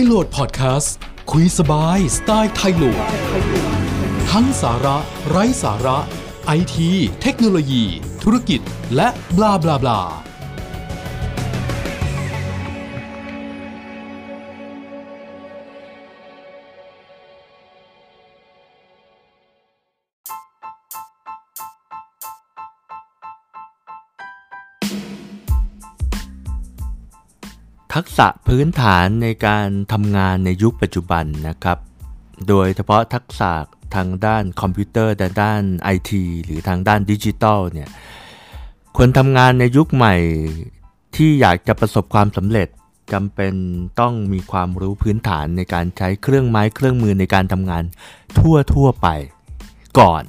[0.00, 0.94] ยโหลดพอดแคสต์
[1.30, 3.04] คุยสบายสไตล์ไทยโหลด
[4.30, 4.96] ทั้งสาระ
[5.28, 5.98] ไร้สาระ
[6.46, 6.90] ไอที
[7.22, 7.84] เทคโนโลยี
[8.22, 8.60] ธุรกิจ
[8.96, 10.27] และบลาบลาบลา
[27.98, 31.78] ทักษะพื้นฐานในการทำงานในยุคปัจจุบันนะครับ
[32.48, 33.52] โดยเฉพาะทักษะ
[33.94, 37.88] ทางด้านคอมพิวเตอร์ด้านด้านไอทีหรือทางด้านดิจิทัลเนี่ย
[38.98, 40.14] คนทำงานในยุคใหม่
[41.16, 42.68] ที่อยากจะประสบความสำเร็จ
[43.12, 43.54] จำเป็น
[44.00, 47.82] ต้องมีความรู้พื้นฐานในการใช้เครื่องไม้เครื่องมือในการทำงาน
[48.38, 49.08] ทั่วทั่วไป
[49.98, 50.22] ก่อน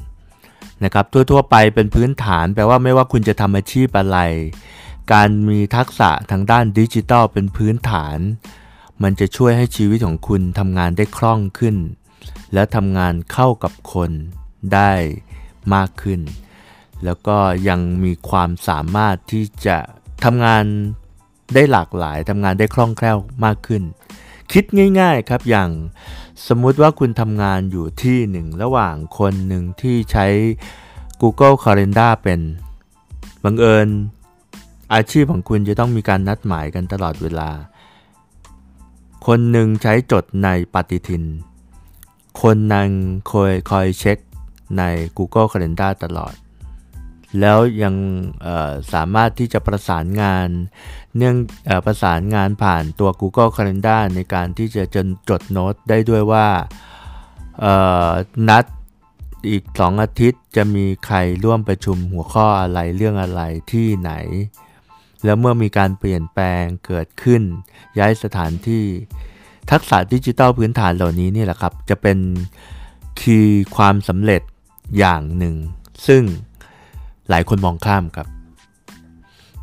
[0.84, 4.20] นะครับทั่วทั่วไปเป็นพื้นฐานแปลว่าไม่ว่าคุณจะทำอาชีพอะไร
[5.14, 8.18] การมีทักษะทางด้านดิจิทัลเป็นพื้นฐาน
[9.04, 11.76] มันจะช่วยให้ชีวิตของคุณทำงานได้คล่องขึ้น
[12.54, 14.12] และทำงานเข้ากับคน
[14.74, 14.92] ได้
[15.74, 16.22] มากขึ้น
[17.04, 19.78] แล้วก็ยังมีความสามารถที่จะ
[20.24, 20.64] ทำงาน
[21.54, 23.84] ได้หลากหลายทำงานได้คล่องแคล่วมากขึ้น
[24.52, 24.64] คิด
[25.00, 25.70] ง่ายๆครับอย่าง
[26.48, 30.28] สมมุติว่าคุณทำงานอยู่ที่หนึ่งระหว่างคนหนึ่งที่ใช้
[31.22, 32.40] Google Calendar เป็น
[33.44, 33.88] บังเอิญ
[34.94, 37.50] อาชีพของคุณจะต้องมีการนัดหมายกันตลอดเวลา
[39.26, 41.24] คนหนึ่งใช้จดในปฏิทิน
[42.42, 42.90] คนนัง
[43.32, 44.18] คอยคอยเช็ค
[44.78, 44.84] ใน
[45.18, 46.34] Google Calendar ตลอด
[47.40, 47.96] แล้วยัง
[48.94, 50.48] สามารถที่จะประสานงาน
[51.18, 51.36] เนื่อง
[51.70, 56.48] อประสานงานผ่านตัว Google Calendar ในการที่จะจนจดโน้ตได้ด้วยว่า
[58.50, 58.66] นัด
[59.50, 64.12] อีก 2 อาทิตย์จะมีใครร่วมประชุมหัวข้ออะไรเรื่องอะไรที่ไหน
[65.26, 67.42] แล้วเมื่อมีการเปลี่ยนแปลงเกิดขึ้น
[68.00, 68.86] ย้ายสถานที่
[69.72, 72.18] ทักษะดิจิทัลพื้นฐานเหล่านี้นี่แหละครับ จะเป็น
[73.20, 74.42] คีย์ความสำเร็จ
[74.98, 75.56] อย่างหนึ่ง
[76.08, 76.24] ซึ่ง
[77.30, 78.28] หลายคนมองข้ามครับ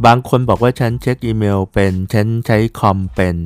[0.06, 3.36] บางคนบอกว่าฉันเช็คอีเมลเป็น ฉันใช้คอมเป็น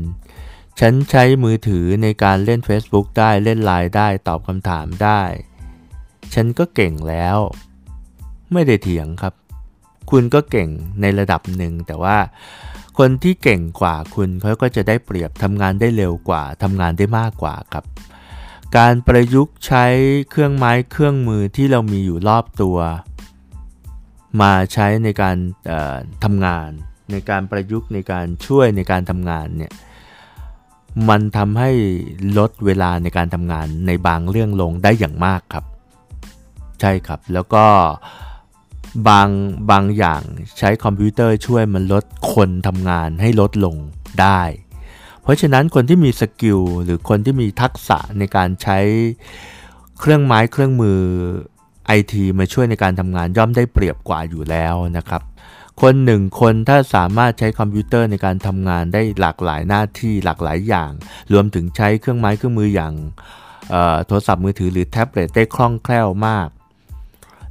[0.80, 5.22] ฉันใช้มือถือในการเล่น Facebook ได้เล่นไลน์ได้ตอบคำถามได้
[6.34, 7.38] ฉันก็เก่งแล้ว
[8.52, 9.34] ไม่ได้เถียงครับ
[10.10, 10.68] คุณก็เก่ง
[11.00, 12.16] ในระดับหนึ่ง แต่ว่า
[12.98, 17.84] คนที่เก่งกว่าคุณเขาก็จะได้เปรียบทำงานได้เร็วกว่าทำงานได้มากกว่าครับ
[18.76, 19.86] การประยุกต์ใช้
[20.30, 22.78] เครื่องไม้เครื่องมือที่เรามีอยู่รอบตัว
[24.40, 25.36] มาใช้ในการ
[26.24, 26.70] ทำงาน
[27.12, 29.72] ในการประยุกต์ในการช่วยในการทำงานเนี่ย
[31.08, 31.70] มันทำให้
[32.38, 35.64] ลดเวลาในการทำงานในบางเรื่องลงได้อย่างมากครับ
[36.80, 37.64] ใช่ครับแล้วก็
[39.08, 39.28] บาง
[39.70, 40.22] บางอย่าง
[40.58, 43.76] ใช้คอมพิวเตอร์ช่วยมันลดคนทำงานให้ลดลง
[44.20, 44.42] ได้
[45.22, 48.78] เพราะฉะนั้นคนที่มี skill หรือคนที่มีทักษะในการใช้
[49.98, 51.00] เครื่องไม้เครื่องมือ
[51.86, 55.22] ไอทีมาช่วยในการทำงานย่อมได้เปรียบกว่าอยู่แล้วนะครับ
[55.82, 60.90] คนหนึ่งคนถ้าสามารถใช้คอมพิวเตอร์ในการทำงานได้หลากหลายหน้าที่หลากหลายอย่าง
[61.32, 62.94] รวมถึงใช้เครื่องไม้เครื่องมืออย่าง
[64.06, 66.48] โทรศัพท์มือถือหรือแท็บเล็ตได้คล่องแคล่วมาก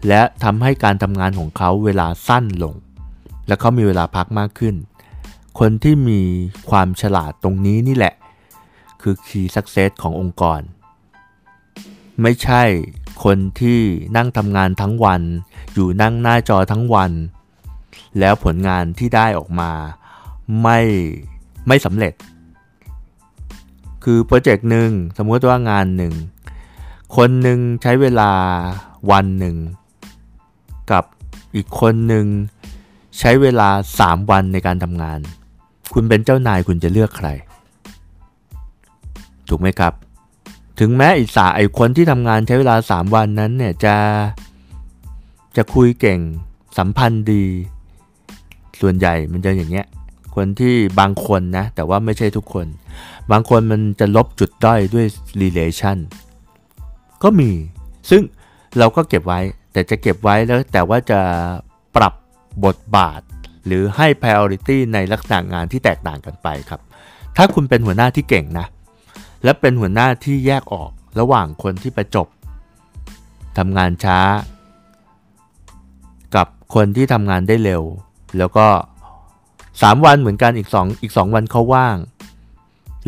[0.08, 2.76] และทำให้การทำงานของเขาเวลาสั้นลง
[3.48, 4.76] และเขามีเวลาพักมากขึ้น
[5.60, 6.22] คนที่มี
[6.70, 8.14] ความฉลาดตรงนี้นี่แหละ
[9.02, 10.62] คือ Key Success ขององค์กร
[12.22, 12.64] ไม่ใช่
[13.24, 13.80] คนที่
[14.18, 15.22] นั่งทำงานทั้งวัน
[15.74, 17.12] อยู่นั่งหน้าจอทั้งวัน
[18.20, 19.72] แล้วผลงานที่ได้ออกมา
[20.62, 20.80] ไม่
[21.68, 22.14] ไม่สำเร็จ
[24.04, 26.14] คือโปรเจกต์หนึ่งสมมติว่างานหนึ่ง
[27.16, 28.32] คนหนึ่งใช้เวลา
[29.12, 29.56] วันหนึ่ง
[30.92, 31.04] กับ
[31.56, 32.26] อีกคนหนึ่ง
[33.20, 33.70] ใช้เวลา
[34.00, 35.20] 3 วันในการทำงาน
[35.94, 37.28] คุณเป็นเจ้านายคุณจะเลือกใคร
[39.50, 39.94] ถูกไหมครับ
[40.80, 43.96] ถึงแม้อิสาไอคนที่ทำงานใช้เวลา 3 วันนั้นเนี่ยจะ
[45.58, 46.20] จะคุยเก่ง
[46.78, 47.44] สัมพันธ์ดี
[48.82, 49.88] ส่วนใหญ่มันจะอย่างเงี้ย
[50.36, 52.66] คนที่บางคนนะ แต่ว่าไม่ใช่ทุกคน
[53.32, 55.06] บางคนมันจะลบจุดด้อยด้วย
[55.42, 55.98] relation
[57.24, 57.52] ก็มี
[58.10, 58.22] ซึ่ง
[58.78, 59.40] เราก็เก็บไว้
[59.80, 61.20] แต่จะเก็บไว้แล้วแต่ว่าจะ
[61.96, 62.14] ปรับ
[62.66, 63.22] บทบาท
[63.66, 66.82] หรือให้ priority ในลักษณะงานที่แตกต่างกันไปครับ
[67.38, 68.68] ถ้าคุณเป็นหัวหน้าที่เก่งนะ
[69.44, 72.28] และเป็นหัวหน้าที่แยกออกระหว่างคนที่ประจบ
[73.58, 74.20] ทำงานช้า
[76.36, 77.84] กับคนที่ทำงานได้เร็ว
[78.38, 78.68] แล้วก็
[79.36, 81.98] 3 วันเหมือนกันอีก 2 อีก 2 วันเขาว่าง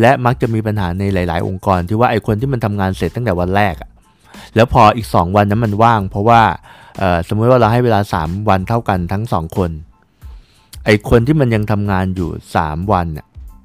[0.02, 3.91] และมักจะมีปัญหาในหลาย ๆ องค์กรที่ว่าไอ้คนที่มันทำงานเสร็จตั้งแต่วันแรกอะ
[4.56, 6.42] แล้วพออีก 2 วันนั้นมันว่าง เพราะว่า
[7.28, 9.72] สมมติว่าเราให้เวลา 3 วันเท่ากันทั้ง 2 คน
[10.86, 12.30] ไอ้คนที่มันยังทำงานอยู่
[12.60, 13.08] 3 วัน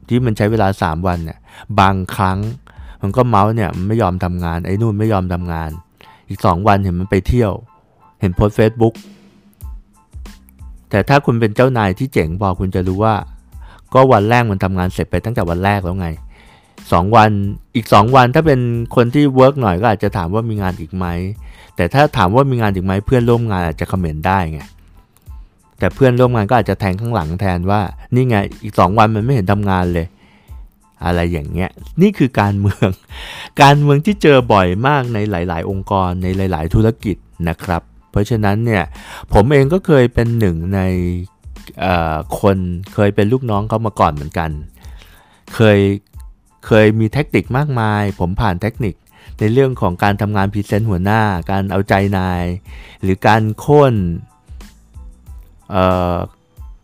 [0.08, 1.38] ที่มันใช้เวลา 3 วันเนี่ย
[1.80, 2.38] บางครั้ง
[3.02, 5.70] มันก็เมาส์เนี่ยมันไม่ยอมทำงานไอ้นู่นไม่ยอมทำงาน
[6.28, 7.52] อีก 2 วันเห็นมันไปเที่ยว
[8.20, 8.94] เห็น post Facebook
[10.90, 13.14] แต่ถ้าคุณเป็นเจ้านายที่เจ๋งพอคุณจะรู้ว่า
[13.94, 16.08] ก็วันแรกมันทำงานเสร็จไปตั้งแต่วันแรกแล้วไง
[16.92, 17.30] สองวัน
[17.76, 18.60] อีกสองวันถ้าเป็น
[18.96, 21.06] คนที่ work หน่อยก็อาจจะถามว่ามีงานอีกไหม
[21.76, 24.60] แต่ถ้าถามว่ามีงานอีกไหมเพื่อนร่วมงานอาจจะ comment ได้ไง
[25.78, 27.80] แต่เพื่อนร่วมงานก็อาจจะแทงข้างหลังแทนว่า
[28.14, 30.06] นี่ไงอีกสองวันมันไม่เห็นทำงานเลย
[31.04, 31.70] อะไรอย่างเงี้ย
[32.02, 32.88] นี่คือการเมือง
[33.62, 37.16] การเมืองที่เจอบ่อยมากในหลาย ๆ องค์กรในหลาย ๆ ธุรกิจ
[37.48, 38.84] นะครับ เพราะฉะนั้นเนี่ย
[39.32, 40.80] ผมเองก็เคยเป็นหนึ่งใน
[42.40, 42.58] คน
[42.94, 44.50] เคยเป็นลูกน้องเขามาก่อนเหมือนกัน
[45.54, 45.78] เคย
[46.66, 48.94] เคยมีเทคนิคมากมาย ผมผ่านเทคนิค
[49.38, 51.20] ในเรื่องของการทำงานพรีเซนต์หัวหน้า
[51.50, 52.44] การเอาใจนาย
[53.02, 53.94] หรือการโค่น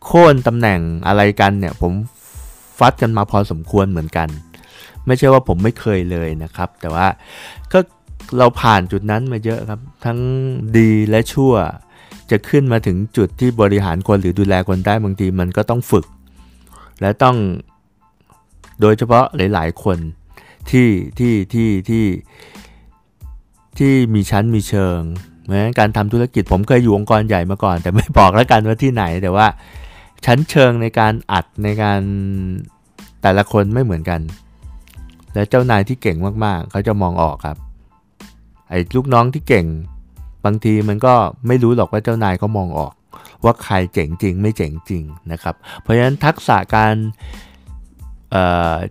[0.04, 1.92] โค่นตำแหน่งอะไรกันเนี่ย ผม
[2.78, 4.28] ฟัดกันมาพอสมควรเหมือนกัน
[5.06, 7.06] ไม่ใช่ว่าผมไม่เคยเลยนะครับ แต่ว่า
[7.72, 7.78] ก็
[8.38, 10.18] เราผ่านจุดนั้นมาเยอะครับ ทั้ง
[10.76, 11.52] ดีและชั่ว
[12.30, 16.06] จะขึ้นมาถึงจุดที่บริหารคนหรือดูแลคนได้บางทีมันก็ต้องฝึก
[17.00, 17.36] และต้อง
[18.82, 19.98] โดยเฉพาะหลาย ๆ คน
[20.70, 20.88] ที่
[21.18, 22.04] ที่ที่ที่
[23.78, 25.00] ที่มีชั้นมีเชิง
[25.44, 29.46] เหมือนการทำธุรกิจผมเคยอยู่องค์กรใหญ่มาก่อน แต่ไม่บอกแล้วกันว่าที่ไหนแต่ว่า
[30.26, 32.00] ชั้นเชิงในการอัดในการ
[33.22, 34.20] แต่ละคนไม่เหมือนกัน
[35.34, 37.56] และเจ้านายที่เก่งมากๆ เขาจะมองออกครับ
[38.70, 39.66] ไอ้ลูกน้องที่เก่ง
[40.44, 41.14] บางทีมันก็
[41.46, 42.92] ไม่รู้หรอกว่าเจ้านายเขามองออก
[43.44, 46.94] ว่าใครเจ๋งจริงไม่เจ๋งจริงนะครับ เพราะฉะนั้นทักษะการ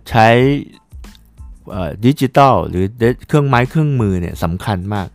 [0.08, 0.28] ใช้
[2.04, 2.84] ดิจิตอลหรือ
[3.26, 5.08] เครื่องไม้เครื่องมือเนี่ยสำคัญมาก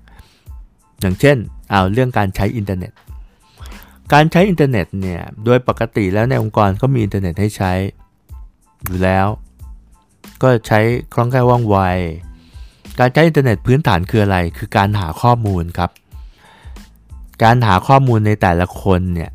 [1.02, 1.38] อย่างเช่น
[1.70, 2.92] เอาเรื่องการใช้อินเทอร์เน็ต
[4.14, 7.72] การใช้อินเทอร์เน็ตเนี่ยโดยปกติแล้วในองค์กรก็มีอินเทอร์เน็ตให้ใช้
[8.86, 9.28] อยู่แล้ว
[10.42, 10.80] ก็ใช้
[11.14, 11.78] คล่องแคล่วว่องไว
[13.00, 15.92] การใช้อินเทอร์เน็ตพื้นฐานคืออะไร คือการหาข้อมูลครับ
[17.44, 19.32] การหาข้อมูลในแต่ละคนเนี่ย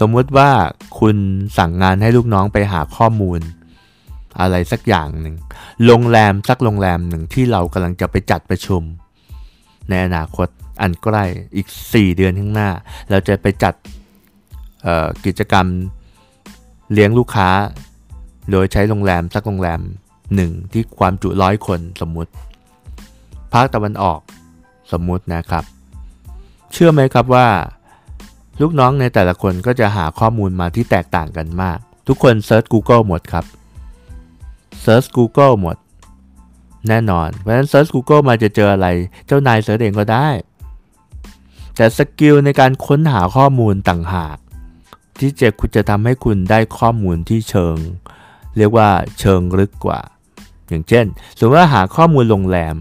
[0.00, 0.50] สมมติว่า
[0.98, 1.16] คุณ
[1.58, 3.40] สั่งงานให้ลูกน้องไปหาข้อมูล
[4.40, 5.34] อะไรสักอย่างหนึ่ง
[5.86, 8.82] โรงแรมสักโรงแรมหนึ่งที่เรากำลังจะไปจัดประชุม
[9.88, 10.48] ในอนาคต
[10.82, 11.24] อันใกล้
[11.56, 12.70] อีก 4 เดือนข้างหน้า
[13.10, 13.74] เราจะไปจัด
[15.26, 15.66] กิจกรรม
[16.92, 17.48] เลี้ยงลูกค้า
[18.50, 19.80] โดยใช้โรงแรมสักโรงแรม
[20.34, 22.30] หนึ่งที่ความจุร้อยคนสมมุติ
[23.52, 24.20] ภาคตะวันออก
[24.92, 25.64] สมมุตินะครับ
[26.72, 27.48] เชื่อไหมครับว่า
[28.60, 31.78] ลูกน้องในแต่ละคนก็จะหาข้อมูลมาที่แตกต่างกันมาก
[32.08, 33.44] ทุกคนเซิร์ช Google หมดครับ
[34.82, 35.76] เซิร์ช Google หมด
[36.88, 38.88] แน่นอน เพราะฉะนั้นเซิร์ช Google มาจะเจออะไร
[39.26, 40.28] เจ้านาย search เองก็ได้
[41.76, 44.38] แต่ skill ในการค้นหาข้อมูลต่างหาก
[45.20, 47.76] ที่จะคุณจะทำให้คุณได้ข้อมูลที่เชิง
[48.56, 48.88] เรียกว่า
[49.20, 50.00] เชิงลึกกว่า
[50.68, 51.06] อย่างเช่น
[51.38, 52.74] สมมติว่าหาข้อมูลโรงแรม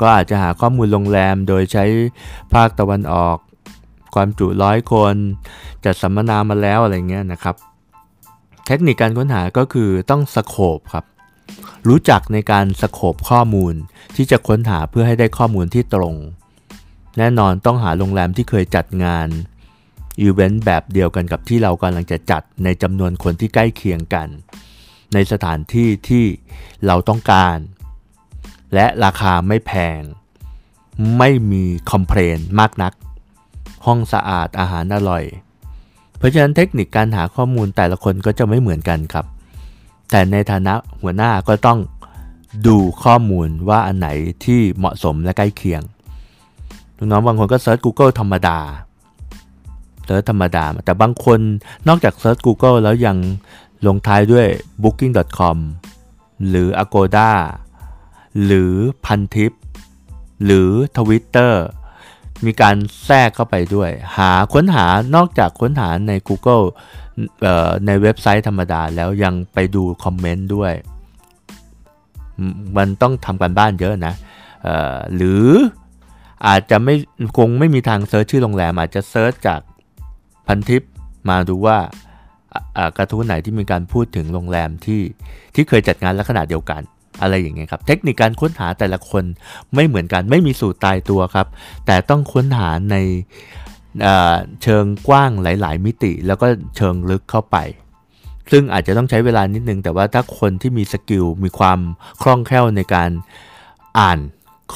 [0.00, 1.84] ก็อาจจะหาข้อมูลโรงแรมโดยใช้
[2.54, 3.36] ภาคตะวันออก
[4.14, 5.14] ความจุร้อยคน
[5.84, 7.54] จัดสัมมนามาแล้วอะไรเงี้ยนะครับ
[8.66, 11.04] เทคนิคการค้นหาก็คือต้องสโคบครับ
[11.88, 13.74] รู้จักในการสโคบข้อมูล
[14.16, 16.14] ที่จะค้นหาเพื่อให้ได้ข้อมูลที่ตรง
[17.18, 19.28] แน่นอนต้องหาโรงแรมที่เคยจัดงาน
[20.20, 24.28] อีเวนต์แบบเดียวกันกับที่เรากำลังจะจัดในจำนวนคนที่ใกล้เคียงกัน
[25.14, 26.24] ในสถานที่ที่
[26.86, 27.58] เราต้องการ
[28.74, 30.00] และราคาไม่แพง
[31.18, 32.92] ไม่มีคอมเพลนมากนัก
[33.86, 35.24] ห้องสะอาดอาหารอร่อย
[36.18, 39.26] เพราะฉะนั้นเทคนิคการหาข้อมูลแต่ละคนก็จะไม่เหมือนกันครับ
[40.10, 41.78] แต่ในฐานะหัวหน้าก็ต้อง
[42.66, 44.08] ดูข้อมูลว่าอันไหน
[44.44, 45.82] ที่เหมาะสมและใกล้เคียง
[47.10, 48.58] น้องบางคนก็เซิร์ช Google ธรรมดา
[50.04, 51.38] เซิร์ชธรรมดา แต่บางคน
[51.88, 53.16] นอกจากเซิร์ช Google แล้วยัง
[53.86, 54.46] ลงท้ายด้วย
[54.82, 55.56] booking.com
[56.48, 57.30] หรือ agoda
[58.44, 58.72] หรือ
[59.04, 59.52] พันทิป
[60.44, 61.52] หรือ Twitter
[62.44, 66.64] มีการแทรกเข้าไปด้วย หาค้นหานอกจากค้นหาใน Google
[67.86, 70.72] ในเว็บไซต์ธรรมดาแล้วยังไปดู comment ด้วย
[72.76, 74.14] มันต้องทำการบ้านเยอะนะ
[75.14, 75.46] หรือ
[76.46, 76.94] อาจจะไม่
[77.38, 79.60] คงไม่มีทาง search ชื่อโรงแรม อาจจะ search จาก
[80.46, 80.82] พันทิป
[81.28, 81.78] มาดูว่า
[82.96, 85.02] กระทู้ไหนที่มีการพูดถึงโรงแรมที่
[85.54, 86.82] ที่เคยจัดงานลักษณะเดียวกัน
[87.20, 89.24] อะไรอย่างเงี้ยครับ เทคนิคการค้นหาแต่ละคน
[89.74, 91.46] ไม่เหมือนกันไม่มีสูตรตายตัวครับ
[91.86, 92.96] แต่ต้องค้นหาใน
[94.62, 96.46] เชิงกว้างหลาย ๆ มิติ แล้วก็
[96.76, 97.56] เชิงลึกเข้าไป
[98.50, 101.78] ซึ่งอาจจะต้องใช้เวลานิดนึง แต่ว่าถ้าคนที่มี skill มีความ
[102.22, 103.10] คล่องแคล่วในการ
[103.98, 104.18] อ่าน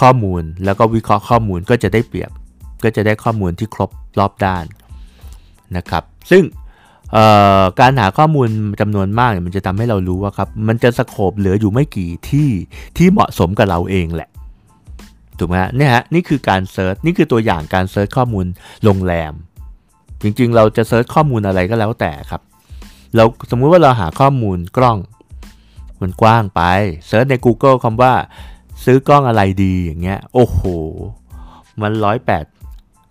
[0.00, 2.30] ข้อมูล แล้วก็วิเคราะห์ข้อมูลก็จะได้เปรียบ
[2.84, 4.64] ก็จะได้ข้อมูลที่ครบรอบด้าน
[5.76, 6.42] นะครับ ซึ่ง
[7.80, 8.48] การหาข้อมูล
[8.80, 12.48] จำนวนมากมันจะทำให้เรารู้ว่าครับมันจะ scope เหลืออยู่ไม่กี่ที่
[12.96, 14.30] ที่เหมาะสมกับเราเองแหละ
[15.38, 18.46] ถูกไหมฮะเนี่ยฮะนี่คือการ search นี่คือตัวอย่างการ search ข้อมูล
[18.84, 19.32] โรงแรม
[20.22, 22.42] จริงๆ เราจะ search ข้อมูลอะไรก็แล้วแต่ครับ
[23.16, 24.98] เราสมมุติว่าเราหาข้อมูลกล้อง
[26.00, 26.62] มันกว้างไป
[27.06, 28.12] search ใน Google คำว่า
[28.84, 30.60] ซื้อกล้องอะไรดีอย่างเงี้ยโอ้โห
[31.82, 32.44] มันร้อยแปด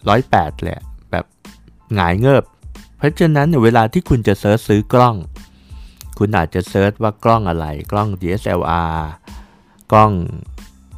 [0.09, 0.75] ร้อยแปดเลย
[1.11, 1.25] แบบ
[1.95, 2.43] หงายเงิบ
[2.99, 5.15] เพราะฉะนั้นเวลาที่คุณจะ search ซื้อกล้อง
[6.19, 8.99] คุณอาจจะ search ว่ากล้องอะไร กล้อง DSLR
[9.91, 10.11] กล้อง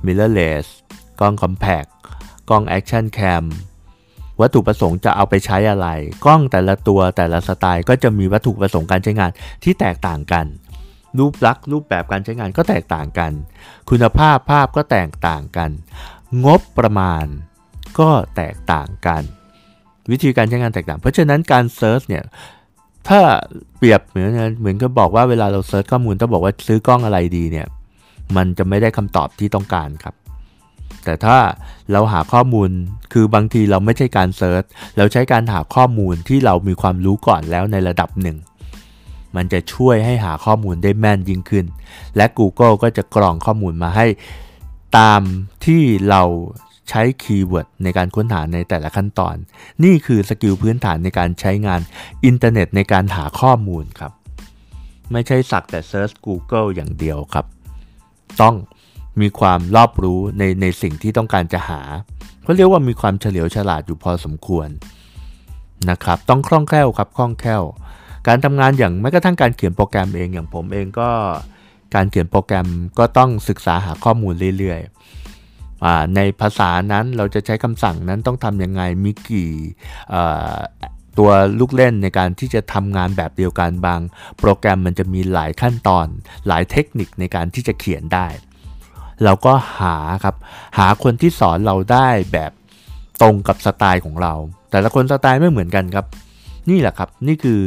[0.05, 0.65] mirrorless
[1.19, 1.89] กล้อง compact
[2.49, 3.43] กล้อง action cam
[4.41, 5.87] วัตถุประสงค์จะเอาไปใช้อะไร
[6.25, 9.31] กล้องแต่ละตัวแต่ละสไตล์ก็จะมีวัตถุประสงค์การใช้งาน
[9.63, 10.45] ที่แตกต่างกัน
[11.17, 13.31] รูปลักษณ์รูปแบบการใช้งานก็แตกต่างกัน
[13.89, 15.71] คุณภาพภาพก็แตกต่างกัน
[16.45, 17.25] งบประมาณ
[17.99, 19.23] ก็แตกต่างกัน
[20.11, 22.23] วิธีการใช้งานแตกต่าง เพราะฉะนั้นการ search เนี่ย
[23.07, 23.19] ถ้า
[23.77, 27.67] เปรียบเหมือนเหมือนก็บอกว่าเวลาเรา search ข้อมูลต้องบอกว่าซื้อกล้องอะไรดีเนี่ย
[28.35, 30.15] มันจะไม่ได้คำตอบที่ต้องการครับ
[31.05, 31.37] แต่ถ้า
[31.91, 32.69] เราหาข้อมูล
[33.13, 34.63] คือบางทีเราไม่ใช่การ search
[34.97, 38.37] เราใช้การหาข้อมูลที่เรามีความรู้ก่อนแล้วในระดับหนึ่ง
[39.35, 41.65] มันจะช่วยให้หาข้อมูลได้แม่นยิ่งขึ้น
[42.15, 44.05] และ Google ก็จะกรองข้อมูลมาให้
[44.97, 45.21] ตาม
[45.65, 46.21] ที่เรา
[46.89, 49.35] ใช้ keyword ในการค้นหาในแต่ละขั้นตอน
[49.83, 51.81] นี่คือ skill พื้นฐานในการใช้งาน
[52.25, 54.11] อินเทอร์เน็ตในการหาข้อมูลครับ
[55.11, 57.45] ไม่ใช่สักแต่เซิร์ช Google อย่างเดียวครับ
[58.41, 58.55] ต้อง
[59.21, 61.81] มีความรอบรู้ในในสิ่งที่ต้องการจะหา
[62.43, 64.69] เขาเรียกว่ามีความเฉลียวฉลาดอยู่พอสมควร
[65.89, 67.63] นะครับ ต้องคล่องแคล่วครับคล่องแคล่ว
[68.27, 71.09] การทำงานอย่างแม้กระทั่งการเขียนโปรแกรมเองอย่างผมเองก็
[71.95, 72.67] การเขียนโปรแกรม
[72.99, 75.20] ก็ต้องศึกษาหาข้อมูลเรื่อยๆ
[76.15, 79.51] ในภาษานั้นเราจะใช้คำสั่งนั้นต้องทำยังไงมีกี่
[81.17, 83.99] ตัวลูกเล่นในการที่จะทำงานแบบเดียวกันบาง
[84.39, 86.07] โปรแกรมมันจะมีหลายขั้นตอน
[86.47, 88.27] หลายเทคนิคในการที่จะเขียนได้
[89.23, 90.35] เราก็หาครับ
[90.77, 92.51] หาคนที่สอนเราได้แบบ
[93.21, 94.33] ตรงกับสไตล์ของเรา
[94.71, 96.05] แต่ละคนสไตล์ไม่เหมือนกันครับ
[96.69, 97.59] นี่แหละครับนี่คือ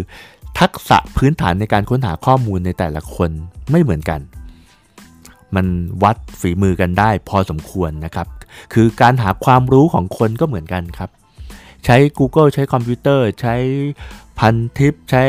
[0.60, 3.30] ทักษะพื้นฐานในการค้นหาข้อมูลในแต่ละคน
[3.70, 4.20] ไม่เหมือนกัน
[5.56, 5.66] มัน
[6.02, 8.26] วัดฝีมือกันได้พอสมควรนะครับ
[8.72, 11.10] คือการหาความรู้ของคนก็เหมือนกันครับ
[11.84, 13.56] ใช้ Google ใช้คอมพิวเตอร์ ใช้
[14.38, 15.24] พันทิป ใช้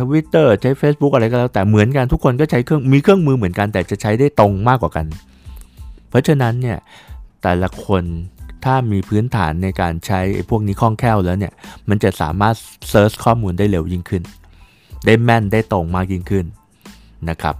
[0.00, 5.06] ทวิตเตอร์ใช้ Facebook อะไรก็แล้ว แต่เหมือนกันทุกคนก็ใช้เครื่องมีเครื่องมือเหมือนกันแต่จะใช้ได้ตรงมากกว่ากัน
[6.08, 6.78] เพราะฉะนั้นเนี่ย
[7.42, 8.04] แต่ละคน
[8.64, 11.52] ถ้ามีพื้นฐานในการใช้พวกนี้คล่องแคล่วแล้วเนี่ย
[11.88, 12.54] มันจะสามารถ
[12.90, 14.22] search ข้อมูลได้เร็วยิ่งขึ้น
[15.06, 16.46] ได้แม่นได้ตรงมากยิ่งขึ้น
[17.28, 17.56] นะครับ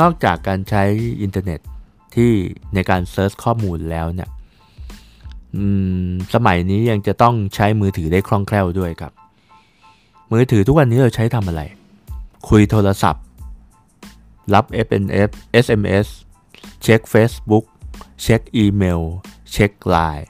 [0.00, 0.84] นอกจากการใช้
[1.22, 1.60] อินเทอร์เน็ต
[2.14, 2.30] ที่
[2.74, 4.28] ในการ search ข้อมูลแล้วเนี่ย
[6.34, 9.12] สมัยนี้ยังจะต้องใช้มือถือได้คล่องแคล่วด้วยครับ
[10.32, 11.62] มือถือทุกวันนี้เราใช้ทำอะไร
[12.48, 13.24] คุยโทรศัพท์
[14.54, 15.30] รับ FNF
[15.64, 16.06] SMS
[16.82, 17.64] เช็ค Facebook
[18.22, 19.02] เช็คอีเมล
[19.52, 20.28] เช็คไลน์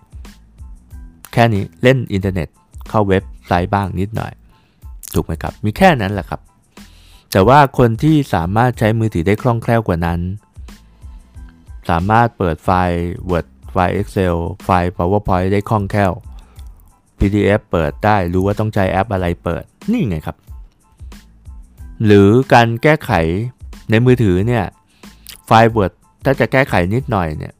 [1.32, 2.48] แค่นี้เล่นอินเทอร์เน็ต
[2.88, 4.32] เข้าเว็บไซต์บ้างนิดหน่อย
[5.14, 6.40] ถูกไหมครับ มีแค่นั้นแหละครับ
[7.34, 10.20] แต่ว่าคนที่สามารถใช้มือถือได้คล่องแคล่วกว่านั้น
[11.88, 13.00] สามารถเปิดไฟล์
[13.30, 16.12] Word ไฟล์ Excel ไฟล์ PowerPoint ได้คล่องแคล่ว
[17.18, 20.36] PDF เปิดได้รู้ว่าต้องใช้แอปอะไรเปิดนี่ไงครับ
[22.04, 23.10] หรือการแก้ไข
[23.90, 24.64] ในมือถือเนี่ย
[25.46, 25.92] ไฟล์ Word
[26.24, 27.54] ถ้าจะแก้ไขนิดหน่อยเนี่ย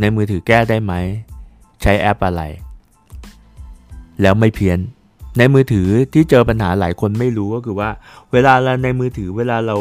[0.00, 0.92] ในมือถือแก้ได้ไหม
[1.82, 2.42] ใช้แอปอะไร
[4.20, 4.78] แล้วไม่เพี้ยน
[5.38, 7.90] ในมือถือที่เจอปัญหาหลายคนไม่รู้ก็คือว่า
[8.32, 9.76] เวลาเราในมือถือเวลาเรา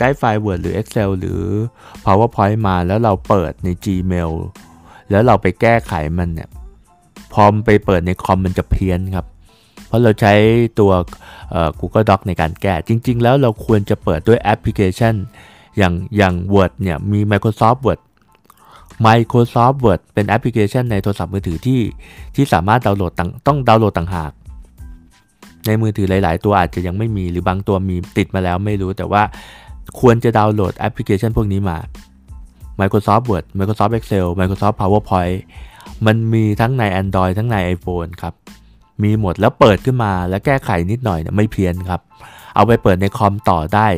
[0.00, 1.40] ได้ไฟล์ Word หรือ Excel หรือ
[2.04, 4.32] PowerPoint มาแล้วเราเปิดใน Gmail
[5.10, 6.48] แล้วเราไปแก้ไขมันเนี่ย
[7.32, 9.26] พอมไปเปิดในคอมมันจะเพี้ยนครับ
[9.86, 10.34] เพราะเราใช้
[10.78, 10.92] ตัว
[11.80, 15.14] Google Doc ในการแก้จริง ๆ แล้วเราควรจะเปิดด้วยแอปพลิเคชัน
[15.78, 18.00] อย่างอย่าง Word เนี่ยมี Microsoft Word
[19.06, 21.80] Microsoft Word เป็นแอปพลิเคชันในโทรศัพท์มือถือที่
[22.34, 23.12] ที่สามารถดาวน์โหลด
[23.46, 24.32] ต้องดาวน์โหลดต่างหาก
[25.66, 29.22] ในมือถือหลาย ๆ ตัวอาจจะยังไม่มีหรือบางตัวมีติดมาแล้วไม่รู้แต่ว่า
[30.00, 31.78] ควรจะดาวน์โหลดแอปพลิเคชันพวกนี้มา
[32.80, 35.36] Microsoft Word Microsoft Excel Microsoft PowerPoint
[36.06, 38.34] มันมีทั้งใน Android ทั้งใน iPhone ครับ
[39.02, 42.00] มีหมดแล้วเปิดขึ้นมาแล้วแก้ไขนิดหน่อยเนี่ยไม่เพี้ยนครับ
[42.54, 43.88] เอาไปเปิดในคอมต่อได้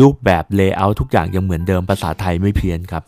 [0.00, 3.02] รูปแบบ layer ทุกอย่างยังเหมือนเดิมภาษาไทยไม่เพี้ยนครับ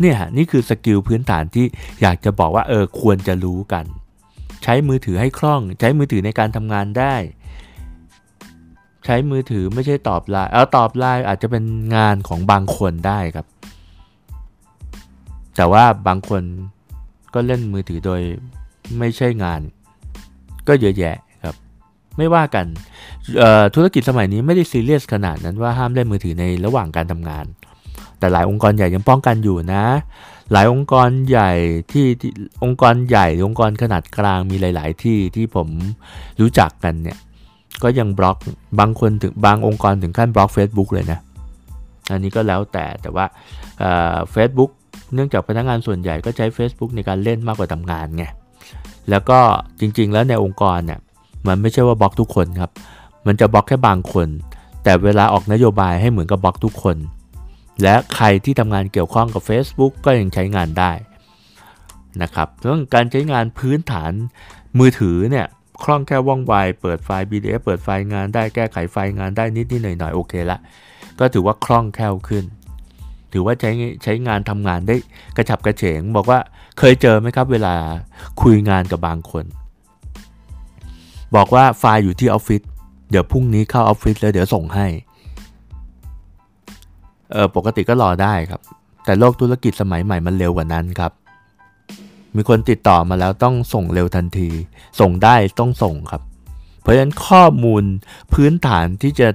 [0.00, 1.66] เนี่ยนี่คือ skill พื้นฐานที่
[2.02, 3.84] อยากจะบอกว่าเออควรจะรู้กัน
[4.64, 7.14] ใช้มือถือให้คล่อง ใช้มือถือในการทำงานได้
[9.04, 11.64] ใช้มือถือไม่ใช่ตอบไลน์เอาตอบไลน์อาจจะเป็น
[11.96, 13.46] งานของบางคนได้ครับ
[15.56, 16.42] แต่ว่าบางคน
[17.34, 18.20] ก็เล่นมือถือโดย
[18.98, 19.60] ไม่ใช่งาน
[20.68, 21.56] ก็เยอะแยะครับ
[22.16, 22.66] ไม่ว่ากัน
[23.74, 27.44] ธุรกิจสมัยนี้ไม่ได้ซีเรียสขนาดนั้นว่าห้ามเล่นมือถือในระหว่างการทำงาน
[28.18, 29.84] แต่หลายองค์กรใหญ่ยังป้องกันอยู่นะ
[30.52, 31.52] หลายองค์กรใหญ่
[31.92, 32.04] ที่
[32.64, 35.68] องค์กรใหญ่หรือองค์กรขนาดกลางมีหลาย ๆ ที่ที่ผม
[36.40, 37.18] รู้จักกันเนี่ย
[37.82, 38.36] ก็ยังบล็อก
[38.80, 41.18] บางคนถึงบางองค์กรถึงขั้นบล็อก Facebook เลยนะ
[42.10, 43.26] อันนี้ก็แล้วแต่แต่ว่า
[44.32, 44.70] เฟซบุ๊ก
[45.14, 48.24] เนื่องจากพนักงานส่วนใหญ่ก็ใช้ Facebook ในการเล่นมากกว่าทำงานไง
[49.10, 49.38] แล้วก็
[49.80, 50.98] จริง ๆ แล้วในองค์กรเนี่ย
[51.46, 52.70] มันไม่ใช่ว่าบล็อกทุกคนครับ
[53.26, 54.28] มันจะบล็อกแค่บางคน
[54.84, 56.96] แต่เวลาออกนโยบายให้เหมือนกับบล็อกทุกคน
[57.82, 60.92] และใครที่ทำงานเกี่ยวข้องกับ Facebook ก็ยังใช้งานได้
[62.22, 64.12] นะครับเรื่องการใช้งานพื้นฐาน
[64.78, 65.46] มือถือเนี่ย
[65.84, 70.58] คล่องแค่ว่องไว เปิดไฟล์ PDF เปิดไฟล์งานได้แก้ไขไฟล์งานได้นิดนิดหน่อยหน่อยโอเคละ
[71.18, 72.44] ก็ถือว่าคล่องแคล่วขึ้น
[73.32, 73.70] ถือว่าใช้
[74.02, 74.96] ใช้งานทำงานได้
[75.36, 76.38] กระฉับกระเฉง บอกว่า
[76.78, 77.74] เคยเจอไหมครับเวลา
[78.42, 79.44] คุยงานกับบางคน
[81.36, 82.62] บอกว่าไฟล์อยู่ที่ออฟฟิศ
[83.10, 84.86] เดี๋ยวพรุ่งนี้เข้าออฟฟิศแล้วเดี๋ยวส่งให้
[87.32, 88.60] เออปกติก็รอได้ครับ
[89.04, 91.12] แต่โลกธุรกิจสมัยใหม่มันเร็วกว่านั้นครับ
[92.36, 94.48] มีคนติดต่อมาแล้วต้องส่งเร็วทันที
[95.00, 96.22] ส่งได้ต้องส่งครับ
[96.80, 97.82] เพราะฉะนั้นข้อมูล
[98.32, 99.28] พื้นฐานที่จะ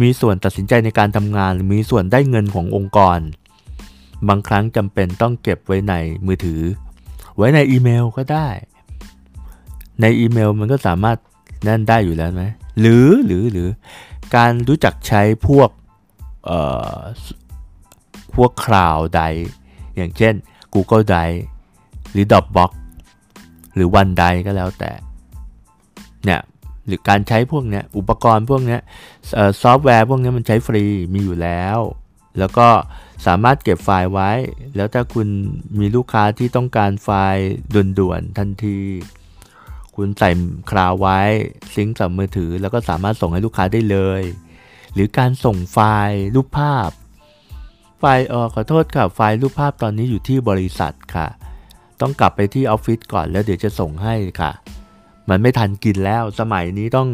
[0.00, 3.18] มีส่วนตัดสินใจในการทำงานมีส่วนได้เงินขององค์กร
[4.28, 5.94] บางครั้งจำเป็นต้องเก็บไว้ใน
[6.26, 6.62] มือถือ
[7.36, 8.48] ไว้ในอีเมลก็ได้
[10.00, 11.18] ในอีเมลมันก็สามารถ
[11.66, 12.44] นั่นได้อยู่แล้วไหม
[12.80, 13.68] หรือหรือหรือ
[14.36, 15.70] การรู้จักใช้พวก
[18.34, 19.22] พวกคลาวด์ใด
[19.96, 20.34] อย่างเช่น
[20.74, 21.40] Google Drive
[22.12, 22.70] หรือ Dropbox
[23.74, 24.92] หรือ OneDrive ก็แล้วแต่
[26.24, 26.40] เนี่ย
[26.86, 28.80] หรือการใช้พวกเนี้ยอุปกรณ์พวกเนี้ย
[29.62, 30.84] ซอฟต์แวร์พวกนี้มันใช้ฟรี
[31.14, 31.78] มีอยู่แล้ว
[32.38, 32.68] แล้วก็
[33.26, 34.30] สามารถเก็บไฟล์ไว้
[34.76, 35.28] แล้วถ้าคุณ
[35.78, 37.44] มีลูกค้าที่ต้องการไฟล์
[37.98, 38.78] ด่วนๆทันที
[39.96, 40.30] คุณใส่
[40.70, 41.20] cloud ไว้
[41.74, 44.22] sync กับมือถือ แล้วก็สามารถส่งให้ลูกค้าได้เลย
[44.94, 46.90] หรือการส่งไฟล์รูปภาพ
[47.98, 51.26] ไฟล์เออขอโทษค่ะไฟล์รูปภาพตอนนี้อยู่ที่บริษัทค่ะ
[52.00, 54.52] ต้องกลับไปที่ออฟฟิศก่อนแล้วเดี๋ยวจะส่งให้ค่ะ
[55.28, 57.08] มันไม่ทันกินแล้วสมัยนี้ต้อง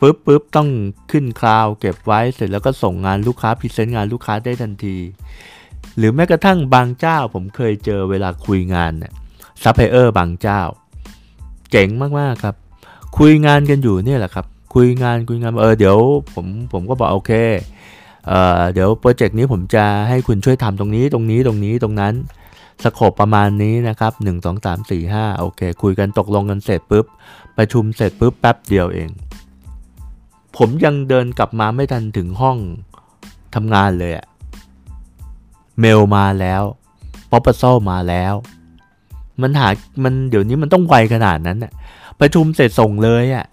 [0.00, 0.68] ปุ๊บปุ๊บต้อง
[1.10, 4.96] ขึ้น cloud เก็บไว้เสร็จแล้วก็ส่งงานลูกค้า present งานลูกค้าได้ทันที
[5.96, 9.12] หรือแม้กระทั่งบางเจ้าผมเคยเจอเวลาคุยงานเนี่ย
[9.62, 10.60] ซัพพลายเออร์บางเจ้า
[11.70, 11.88] เจ๋ง
[12.20, 12.56] มาก ๆ ครับ
[13.18, 14.46] คุยงานกันอยู่เนี่ยแหละครับ
[14.80, 15.96] คุยงานคุยงานเออเดี๋ยว
[16.34, 17.32] ผมผมก็บอกโอเค
[18.26, 22.14] เออเดี๋ยวโปรเจกต์นี้ผมจะให้คุณช่วยทำตรงนี้ตรงนี้ตรงนี้ตรงนั้น
[22.84, 27.06] scope ประมาณนี้นะครับ 1 2 3 4 5 โอเค คุยกันตกลงกันเสร็จปุ๊บ
[27.56, 29.10] ประชุมเสร็จปุ๊บแป๊บเดียวเอง
[30.56, 32.58] ผมยังเดินกลับมาไม่ทันถึงห้อง
[33.54, 34.26] ทำงานเลยอะ
[35.80, 36.62] เมลมาแล้ว
[37.30, 38.34] proposal มาแล้ว
[39.42, 39.68] มันหา
[40.04, 41.72] มันเดี๋ยวนี้มันต้องไวขนาดนั้นอะ
[42.20, 43.46] ประชุมเสร็จส่งเลยอะ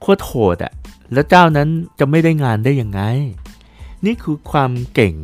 [0.00, 0.72] โคตรโหดอะ
[1.12, 3.00] แล้วเจ้านั้นจะไม่ได้งานได้ยังไง
[4.04, 5.14] นี่คือความเก่ง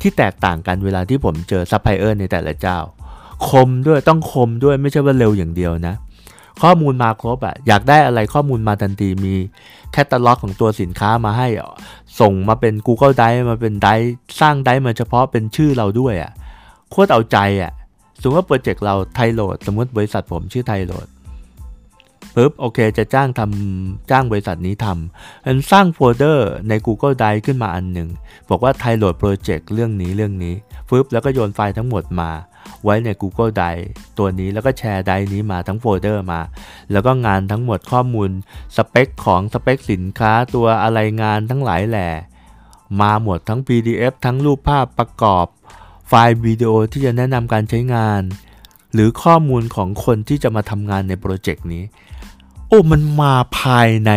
[0.00, 2.78] ที่แตกต่างกันเวลาที่ผมเจอซัพพลายเออร์ในแต่ละเจ้า
[3.48, 5.94] คมด้วยต้องคมด้วยไม่ใช่ว่าเร็วอย่างเดียวนะ
[6.62, 9.34] ข้อมูลมาครบอะอยากได้อะไรข้อมูลมาทันทีมี
[9.92, 11.48] แคตตาล็อกของตัวสินค้ามาให้
[12.20, 13.88] ส่งมาเป็น Google Drive มาเป็นได
[14.40, 16.32] สร้างไดมาเฉพาะเป็นชื่อเราด้วยอะ
[16.90, 17.72] โคตรเอาใจอะ
[18.20, 21.06] สมมติว่าโปรเจกต์เราไทโหลดสมมติบริษัทผมชื่อไทโหลด
[22.34, 28.08] ปุ๊บโอเค จะจ้างทำจ้างบริษัทนี้ทำอันสร้างโฟลเดอร์ใน Google Drive ขึ้นมาอันหนึ่ง
[28.48, 30.54] บอกว่าไทโหลดโปรเจกต์เรื่องนี้เรื่องนี้
[30.88, 32.30] ปุ๊บแล้วก็โยนไฟล์ทั้งหมดมา
[32.84, 33.84] ไว้ใน Google Drive
[34.18, 36.40] ตัวนี้แล้วก็แชร์ไดนี้มาทั้งโฟลเดอร์มา
[36.92, 38.30] แล้วก็งานทั้งหมดข้อมูล
[38.76, 42.08] สเปคของสเปคสินค้าตัวอะไรงานทั้งหลายแหล่
[43.00, 45.46] มาหมดทั้ง PDF ทั้งรูปภาพประกอบ
[46.08, 48.22] ไฟล์วิดีโอที่จะแนะนำการใช้งาน
[48.94, 51.82] หรือข้อมูลของคนที่จะมาทำงานในโปรเจกต์นี้
[52.74, 54.12] โอ้มันมาภายใน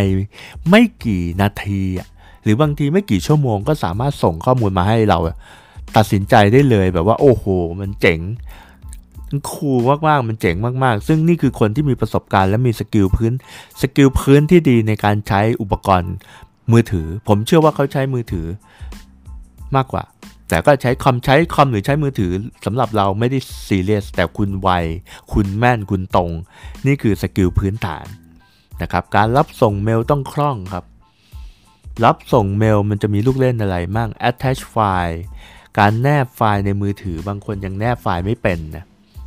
[0.69, 1.81] ไม่กี่นาที
[2.43, 5.19] หรือบางทีไม่กี่ชั่วโมงก็สามารถส่งข้อมูลมาให้เรา
[5.95, 7.45] ตัดสินใจได้เลยแบบว่าโอ้โห
[7.79, 8.19] มันเจ๋ง
[9.51, 13.33] cool มากๆ มันเจ๋งมากๆ ซึ่งนี่คือคนที่มีประสบการณ์และมี skill พื้น
[13.81, 16.13] skill พื้นที่ดีในการใช้อุปกรณ์
[16.71, 18.47] มือถือ ผมเชื่อว่าเขาใช้มือถือ
[19.75, 20.03] มากกว่า
[20.49, 22.31] แต่ก็ใช้คอมใช้คอมหรือใช้มือถือ
[22.65, 24.69] สำหรับเราไม่ได้ซีเรียสแต่คุณไว
[25.33, 26.31] คุณแม่นคุณตรง
[26.85, 28.07] นี่คือ skill พื้นฐาน
[28.81, 30.85] นะครับการรับส่งเมลต้องคล่องครับ
[32.05, 35.19] รับส่งเมลมันจะมีลูกเล่นอะไรมั่ง attach file
[35.79, 38.83] การแนบไฟล์ในมือถือบางคนยังแนบไฟล์ไม่เป็นนะ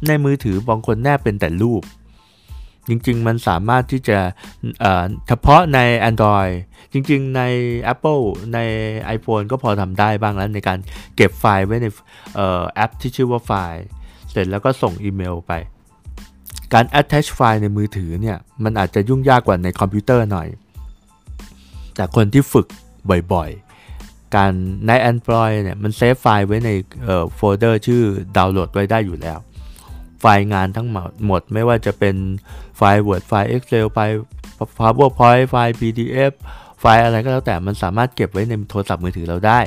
[0.09, 1.83] ในมือถือบางคนแนบเป็นแต่รูป
[2.89, 4.19] จริงๆ มันสามารถที่จะ
[5.29, 6.53] เฉพาะใน Android
[6.93, 7.43] จริงๆ ใน
[7.93, 8.59] Apple ใน
[9.17, 10.79] iPhone ก็พอทำได้บ้างแล้วในการ
[11.17, 11.87] เก็บไฟล์ไว้ใน
[12.75, 13.83] แอปที่ชื่อว่า Files
[14.31, 15.53] เสร็จแล้วก็ส่งอีเมลไป
[16.75, 20.49] การ attach ไฟล์ในมือถือเนี่ยมันอาจจะยุ่งยากกว่าในคอมพิวเตอร์หน่อย
[21.97, 22.67] แต่คนที่ฝึก
[23.33, 24.53] บ่อยๆ การ
[24.87, 26.71] ใน Android เนี่ยมันเซฟไฟล์ไว้ใน
[27.35, 28.03] โฟลเดอร์ชื่อ
[28.37, 29.39] ดาวน์โหลดไว้ได้อยู่แล้ว
[30.21, 30.89] ไฟล์งานทั้ง
[31.27, 32.17] หมดไม่ว่าจะเป็น
[32.77, 34.17] ไฟล์ Word ไฟล์ Excel ไฟล์
[34.79, 36.33] PowerPoint ไฟล์ PDF
[36.81, 39.61] ไฟล์อะไรก็แล้วแต่มันสามารถเก็บไว้ในโทรศัพท์มือถือเราได้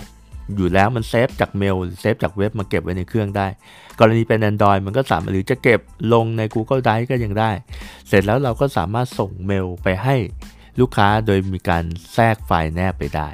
[0.56, 3.48] อยู่แล้วมันเซฟจากเมลเซฟจากเว็บมาเก็บไว้ในเครื่องได้
[4.00, 5.80] กรณีเป็น Android มันก็สามารถหรือจะเก็บ
[6.14, 7.52] ลงใน Google Drive ก็ยังได้
[8.08, 10.16] เสร็จแล้วเราก็สามารถส่งเมลไปให้
[10.80, 13.30] ลูกค้าโดยมีการแทรกไฟล์แนบไปได้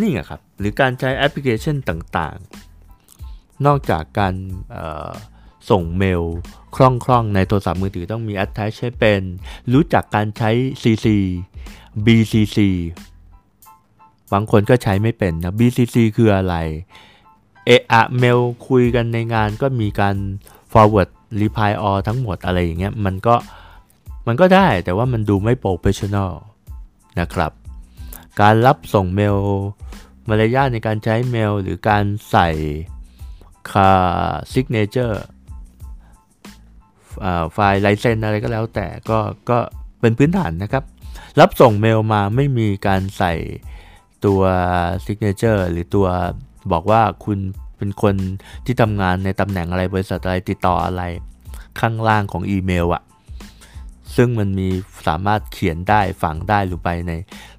[0.00, 4.34] นี่ไงครับ หรือการใช้แอปพลิเคชันต่างๆ นอกจากการ
[5.70, 6.22] ส่งเมล
[6.76, 9.20] คล่องๆ ในโทรศัพท์มือถือต้องมี attach ให้เป็น
[9.72, 10.50] รู้จักการใช้
[10.82, 11.06] CC
[12.06, 12.58] BCC
[14.32, 16.54] บางคนก็ใช้ไม่เป็นนะ BCC คืออะไร
[17.66, 20.16] เอะอะเมลคุยกันในงานก็มีการ
[20.72, 23.34] forward reply all ทั้งหมดอะไรอย่างเงี้ยมันก็
[24.26, 26.32] มันก็ได้แต่ว่ามันดูไม่ professional
[27.20, 27.52] นะครับ
[28.40, 29.36] การรับส่งเมล
[30.28, 32.48] มารยาทในการใช้เมลหรือการใส่
[33.70, 33.90] ค่า
[34.52, 35.22] signature
[37.52, 39.18] ไฟล์ license อะไรก็แล้วแต่ก็
[39.50, 39.58] ก็
[40.00, 40.84] เป็นพื้นฐานนะครับ
[41.40, 43.34] รับส่งเมลมาไม่มีการใส่
[44.26, 44.40] ตัว
[45.04, 46.06] signature หรือตัว
[46.72, 47.38] บอกว่าคุณ
[47.78, 48.14] เป็นคน
[48.64, 51.02] ที่ทำงานในตำแหน่งอะไรบริษัทอะไรติดต่ออะไร
[51.80, 53.02] ข้างล่างของอีเมลอะ
[54.16, 54.68] ซึ่งมันมี
[55.08, 57.12] สามารถเขียนได้ฝังได้ลงไปใน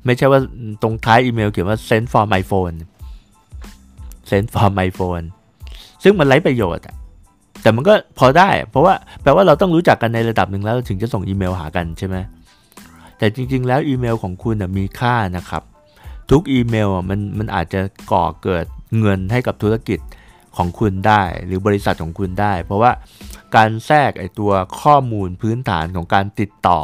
[0.05, 0.39] ไม่ใช่ว่า
[0.81, 2.77] ตรงท้ายอีเมลเขียนว่า send for my phone
[4.29, 5.25] send for my phone
[6.03, 6.95] ซึ่งมันไร้ประโยชน์อะ
[7.61, 12.17] แต่มันก็พอได้ เพราะว่าแปลว่าเราต้องรู้จักกันในระดับหนึ่งแล้วถึงจะส่งอีเมลหากันใช่ไหม
[13.17, 15.63] แต่จริง ๆ แล้วอีเมลของคุณมีค่านะครับ
[16.33, 18.65] ทุกอีเมลมันมันอาจจะก่อเกิด
[18.99, 19.99] เงินให้กับธุรกิจ
[20.57, 22.91] ของคุณได้ หรือบริษัทของคุณได้ เพราะว่า
[23.55, 26.79] การแทรกไอตัวข้อมูลพื้นฐานของการติดต่อ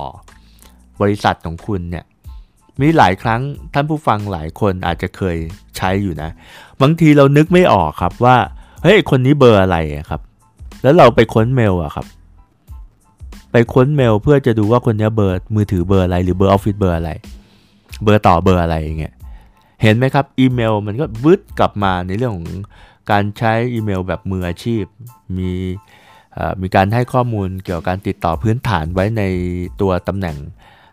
[1.02, 2.06] บริษัทของคุณเนี่ย
[2.82, 3.42] มีหลายครั้ง
[3.74, 5.38] ท่านผู้ฟังหลายคนอาจจะเคย
[5.78, 6.30] ใช้อยู่นะ
[6.82, 8.38] บางทีเรานึกไม่ออกครับว่า
[8.84, 9.78] เฮ้ยคนนี้เบอร์อะไร
[10.10, 10.22] ครับ
[10.84, 12.06] แล้วเราไปค้นเมลอะครับ
[13.52, 17.12] ไปค้นเมลเพื่อจะดูว่าคนนี้เบอร์มือถือเบอร์อะไร หรือเบอร์ออฟฟิศเบอร์อะไร
[18.04, 19.14] เบอร์ต่อเบอร์อะไรอย่างเงี้ย
[19.82, 22.50] เห็นไหมครับอีเมลมันก็วืดกลับมาในเรื่องของ
[23.12, 24.84] การใช้อีเมลแบบมืออาชีพ
[25.38, 25.52] มี
[26.62, 29.24] มีการให้ข้อมูลเกี่ยวกับการติดต่อพื้นฐานไว้ใน
[29.82, 30.38] ตัวตำแหน่ง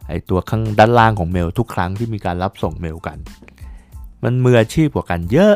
[0.08, 3.18] ไอตัวข้างด้านล่างของเมลทุกครั้งที่มีการรับส่งเมลกัน
[4.22, 5.54] มันมืออาชีพกว่ากันเยอะ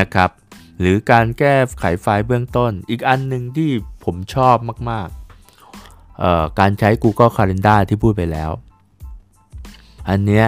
[0.00, 0.30] นะครับ
[0.80, 3.70] หรือการแก้ไขไฟล์เบื้องต้น อีกอันหนึ่งที่
[4.04, 4.56] ผมชอบ
[4.90, 8.50] มากๆการใช้ Google Calendar ที่พูดไปแล้ว
[10.08, 10.46] อันเนี้ย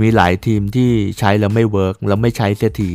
[0.00, 2.92] มีหลายทีมที่ใช้แล้วไม่ work แล้วไม่ใช้เสียที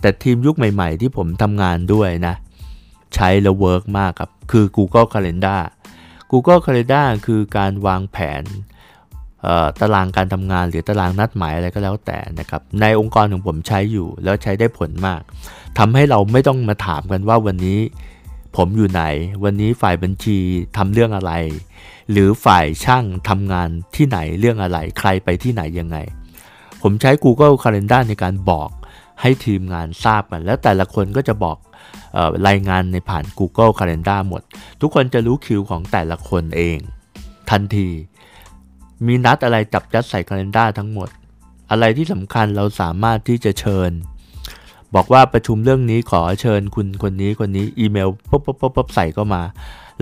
[0.00, 2.34] แต่ทีมยุคใหม่ๆ ที่ผมทำงานด้วยนะ
[3.14, 5.62] ใช้แล้วเวิร์กมากครับ คือ Google Calendar
[6.30, 8.42] Google Calendar คือการวางแผน
[9.80, 15.20] ตารางการทำงานหรือตารางนัดหมายอะไรก็แล้วแต่นะครับ ในองค์กรของผมใช้อยู่แล้วใช้ได้ผลมาก
[15.78, 17.80] ทำให้เราไม่ต้องมาถามกันว่าวันนี้
[18.56, 19.02] ผมอยู่ไหน
[19.44, 20.38] วันนี้ฝ่ายบัญชี
[20.76, 21.32] ทำเรื่องอะไร
[22.10, 25.96] หรือฝ่ายช่างทำงานที่ไหนเรื่องอะไร ใครไปที่ไหนยังไง
[26.82, 28.70] ผมใช้ Google Calendar ในการบอก
[29.20, 31.58] ให้ทีมงานทราบกัน แล้วแต่ละคนก็จะบอก
[32.48, 34.42] รายงานในผ่าน Google Calendar หมด
[34.80, 36.78] ทุกคนจะรู้คิวของแต่ละคนเอง
[37.50, 37.88] ทันที
[39.06, 41.08] มีนัดอะไรจับยัดใส่ Calendar ทั้งหมด
[41.70, 43.90] อะไรที่สำคัญเราสามารถที่จะเชิญ
[44.94, 49.42] บอกว่าประชุมเรื่องนี้ขอเชิญคุณคนนี้คนนี้อีเมลปุ๊บปุ๊บปุ๊บปุ๊บใส่เข้ามา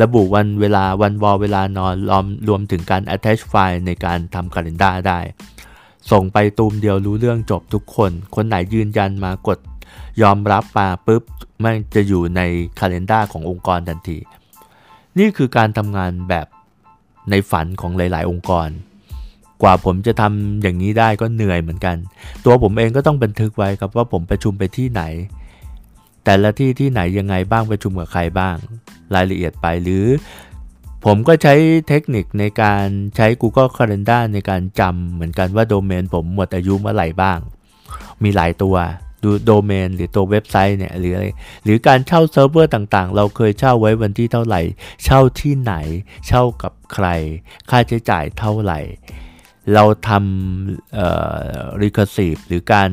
[0.02, 5.20] ระบุวันเวลาวันวอเวลานอนรวมรวมถึงการ attach ไฟล์ในการทำ Calendar ได้
[6.10, 9.58] ส่งไปตูมเดียวรู้เรื่องจบทุกคน คนไหนยืนยันมากด
[10.22, 11.22] ยอมรับมาปุ๊บ
[11.64, 12.40] มันจะอยู่ใน
[12.78, 14.18] คาล endar ขององค์กรทันที
[15.18, 16.46] นี่คือการทำงานแบบ
[17.30, 18.68] ในฝันของหลาย ๆ องค์กร
[19.62, 21.96] กว่าผมจะทำอย่างนี้ได้ก็เหนื่อยเหมือนกัน
[22.44, 25.02] ตัวผมเองก็ต้องบันทึกไว้ครับว่าผมประชุมไปที่ไหน
[26.24, 28.56] แต่ละที่ที่ไหนยังไงบ้างประชุมกับใครบ้าง
[29.14, 30.06] รายละเอียดไปหรือ
[31.04, 31.54] ผมก็ใช้
[31.88, 37.38] เทคนิคในการใช้ Google Calendar ในการจำเหมือนกันว่าโดเมนผมหมดอายุเมื่อไหร่บ้าง
[38.22, 38.76] มีหลายตัว
[39.22, 41.26] ดูโดเมนหรือตัวเว็บไซต์เนี่ยหรืออะไร
[41.64, 44.60] หรือการเช่าเซิร์ฟเวอร์ต่างๆ เราเคยเช่าไว้วันที่เท่าไหร่
[45.04, 45.74] เช่าที่ไหน
[46.26, 47.06] เช่ากับใคร
[47.70, 48.80] ค่าใช้จ่ายเท่าไหร่
[49.74, 51.08] เราทำเอ่
[51.56, 52.90] อ recursive หรือการ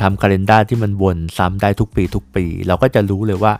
[0.00, 3.52] ทำ calendar ที่มันวนซ้ำได้ทุกปีทุกปี เราก็จะรู้เลยว่า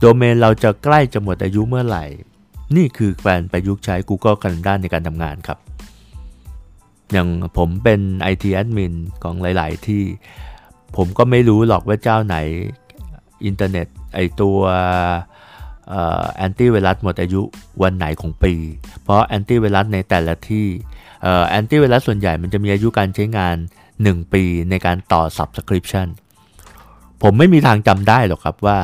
[0.00, 2.04] โดเมนเราจะใกล้จะหมดอายุเมื่อไหร่
[2.76, 5.58] นี่คือการประยุกต์ใช้ Google Calendar ในการทำงานครับ
[7.12, 8.00] อย่างผมเป็น
[8.32, 10.02] IT admin ของหลาย ๆ ที่
[10.96, 12.36] ผมก็ไม่รู้หรอกว่าเจ้าไหน
[13.44, 14.58] อินเทอร์เน็ตไอตัว
[16.36, 17.42] แอนตี้ไวรัสหมดอายุ
[17.82, 18.54] วันไหนของปี
[19.02, 20.66] เพราะแอนตี้ไวรัสในแต่ละที่
[21.48, 23.56] แอนตี้ไวรัสส่วนใหญ่มันจะมีอายุการใช้งาน
[24.02, 26.08] 1 ปีในการต่อ subscription
[27.22, 28.78] ผมไม่มีทางจำได้หรอกครับว่า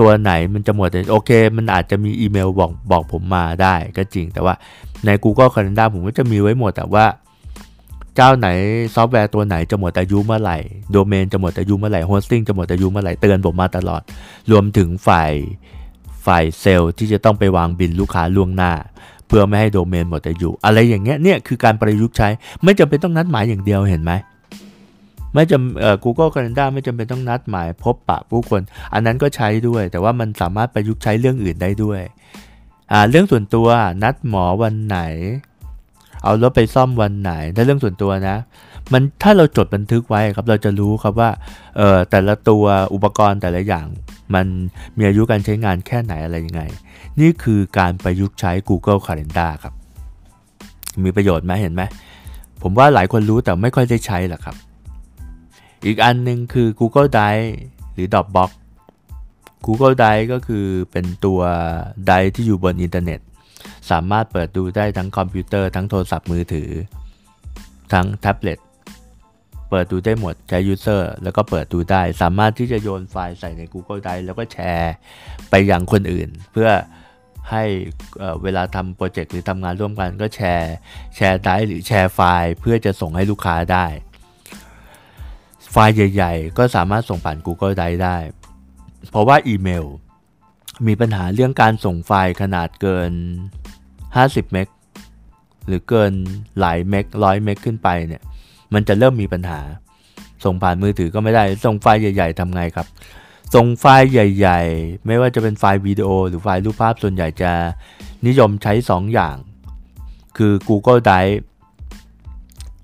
[0.00, 4.54] ตัวไหนมันจะหมดโอเค มันอาจจะมีอีเมลบอกบอกผมมาได้ก็จริง แต่ว่า
[5.04, 7.06] ใน Google Calendar ผมก็จะมีไว้หมดแต่ว่า
[8.16, 8.48] เจ้าไหน
[8.94, 10.58] ซอฟต์แวร์ตัวไหนจะหมดอายุเมื่อไหร่
[10.92, 14.02] โดเมนจะหมดอายุเมื่อไหร่ hosting จะหมดอายุเมื่อไหร่เตือนผมมาตลอด
[14.50, 15.32] รวมถึงฝ่าย
[16.26, 18.72] ฝ่ายเซลล์ที่จะต้องไปวางบิลลูกค้าล่วงหน้า
[19.30, 22.28] เพื่อไม่ให้โดเมนหมดอายุอะไรอย่างเงี้ยเนี่ยคือการประยุกต์ใช้
[22.64, 24.12] ไม่จำเป็นต้องนัดหมายอย่างเดียวเห็นไหม
[25.34, 28.60] ไม่จำเอ่อ Google Calendar ไม่จำเป็นต้องนัดหมายพบปะผู้คน
[28.92, 32.00] อันนั้นก็ใช้ด้วย แต่ว่ามันสามารถประยุกต์ใช้เรื่องอื่นได้ด้วย
[32.92, 33.68] อ่าเรื่องส่วนตัว
[34.02, 34.98] นัดหมอวันไหน
[36.22, 38.36] เอารถไปซ่อมวันไหนถ้าเรื่องส่วนตัวนะ
[38.92, 41.30] มันถ้าเราจดบันทึกไว้ครับเราจะรู้ครับว่า
[41.76, 42.64] เออแต่ละตัว
[42.94, 43.86] อุปกรณ์แต่ละอย่าง
[44.34, 44.46] มัน
[44.98, 46.62] มีอายุการใช้งานแค่ไหนอะไรยังไง
[47.20, 49.74] นี่คือการประยุกต์ใช้ Google Calendar ครับ
[51.04, 51.82] มีประโยชน์ไหมเห็นไหม
[52.62, 54.56] ผมว่าหลายคนรู้แต่ไม่ค่อยได้ใช้หรอกครับ
[55.86, 57.48] อีกอันหนึ่งคือ Google Drive
[57.92, 58.50] หรือ Dropbox
[59.66, 61.40] Google Drive ก็คือเป็นตัว
[62.08, 63.20] Drive ที่อยู่บนอินเทอร์เน็ต
[63.90, 66.70] สามารถเปิดดูได้ทั้งคอมพิวเตอร์ทั้งโทรศัพท์มือถือ
[67.92, 68.58] ทั้งแท็บเล็ต
[69.70, 74.94] เปิดดูได้หมดใช้ user แล้วก็เปิดดูได้ สามารถที่จะโยนไฟล์ใส่ใน Google Drive แล้วก็แชร์
[75.50, 76.70] ไปยังคนอื่น เพื่อ
[77.50, 77.64] ให้
[78.18, 80.72] เวลาทำโปรเจกต์หรือทำงานร่วมกันก็แชร์
[81.16, 83.86] แชร์ drive หรือแชร์ไฟล์ เพื่อจะส่งให้ลูกค้าได้
[85.70, 88.16] ไฟล์ใหญ่ ๆ ก็สามารถส่งผ่าน Google Drive ได้
[89.10, 89.86] เพราะว่าอีเมล
[90.86, 93.12] มีปัญหาเรื่องการส่งไฟล์ขนาดเกิน
[93.86, 94.68] 50 เมก
[95.66, 96.12] หรือเกิน
[96.60, 98.22] หลายเมกร้อยเมกขึ้นไปเนี่ย
[98.74, 99.60] มันจะเริ่มมีปัญหา
[100.44, 102.86] ส่งผ่านมือถือก็ไม่ได้ ส่งไฟล์ใหญ่ ๆทำไงครับ
[103.54, 107.52] ส่งไฟล์ใหญ่ ๆ ไม่ว่าจะเป็นไฟล์วิดีโอ หรือไฟล์รูปภาพส่วนใหญ่จะ
[108.26, 109.36] นิยมใช้ 2 อย่าง
[110.36, 111.36] คือ Google Drive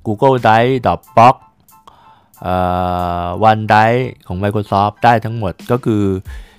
[0.07, 1.35] Google Drive Dropbox
[3.45, 3.77] วันได
[4.27, 6.05] ของ Microsoft ได้ทั้งหมดก็คือ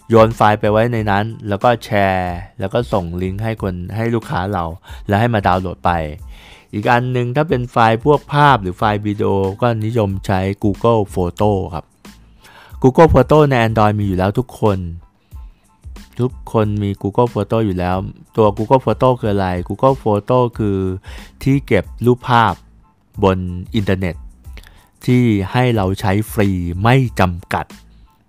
[0.09, 4.63] โยนไฟล์ไปไว้ในนั้น แล้วก็แชร์ แล้วก็ส่งลิงก์ให้คนให้ลูกค้าเรา
[5.07, 5.91] แล้วให้มาดาวน์โหลดไป
[6.73, 9.29] อีกอันหนึ่งถ้าเป็นไฟล์พวกภาพหรือไฟล์วิดีโอ
[9.61, 11.85] ก็นิยมใช้ Google Photo ครับ
[12.81, 14.77] Google Photo ใน Android มีอยู่แล้วทุกคน
[16.19, 17.95] ทุกคนมี Google Photo อยู่แล้ว
[18.37, 20.77] ตัว Google Photo คืออะไร Google Photo คือ
[21.43, 22.53] ที่เก็บรูปภาพ
[23.23, 23.37] บน
[23.75, 24.15] อินเทอร์เน็ต
[25.05, 26.49] ที่ให้เราใช้ฟรี
[26.83, 27.65] ไม่จำกัด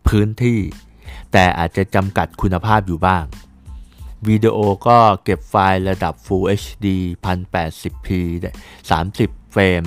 [0.09, 0.59] พื้นที่
[1.33, 3.25] แต่อาจจะจำกัดคุณภาพอยู่บ้าง
[4.29, 6.87] วิดีโอก็เก็บไฟล์ระดับ Full HD
[7.27, 8.09] 1080p
[8.81, 9.85] 30 เฟรม